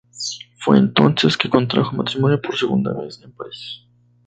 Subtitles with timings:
[0.57, 3.83] Fue entonces que contrajo matrimonio por segunda vez, en París.